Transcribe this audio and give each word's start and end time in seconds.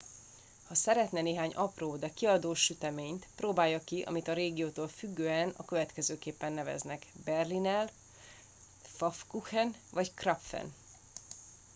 ha 0.67 0.75
szeretne 0.75 1.21
néhány 1.21 1.51
apró 1.53 1.95
de 1.95 2.09
kiadós 2.13 2.59
süteményt 2.63 3.27
próbálja 3.35 3.79
ki 3.83 4.01
amit 4.01 4.27
a 4.27 4.33
régiótól 4.33 4.87
függően 4.87 5.53
a 5.57 5.65
következőképpen 5.65 6.51
neveznek 6.53 7.05
berliner 7.25 7.91
pfannkuchen 8.81 9.75
vagy 9.91 10.13
krapfen 10.13 10.73